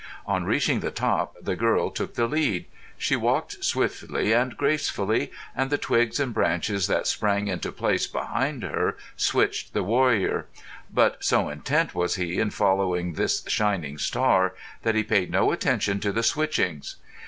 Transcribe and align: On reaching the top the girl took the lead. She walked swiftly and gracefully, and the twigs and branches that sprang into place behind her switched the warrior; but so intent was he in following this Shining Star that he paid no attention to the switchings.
On 0.25 0.45
reaching 0.45 0.79
the 0.79 0.89
top 0.89 1.35
the 1.39 1.55
girl 1.55 1.91
took 1.91 2.15
the 2.15 2.25
lead. 2.25 2.65
She 2.97 3.15
walked 3.15 3.63
swiftly 3.63 4.33
and 4.33 4.57
gracefully, 4.57 5.31
and 5.55 5.69
the 5.69 5.77
twigs 5.77 6.19
and 6.19 6.33
branches 6.33 6.87
that 6.87 7.05
sprang 7.05 7.47
into 7.47 7.71
place 7.71 8.07
behind 8.07 8.63
her 8.63 8.97
switched 9.15 9.73
the 9.73 9.83
warrior; 9.83 10.47
but 10.91 11.23
so 11.23 11.49
intent 11.49 11.93
was 11.93 12.15
he 12.15 12.39
in 12.39 12.49
following 12.49 13.13
this 13.13 13.43
Shining 13.47 13.99
Star 13.99 14.55
that 14.81 14.95
he 14.95 15.03
paid 15.03 15.29
no 15.29 15.51
attention 15.51 15.99
to 15.99 16.11
the 16.11 16.23
switchings. 16.23 16.95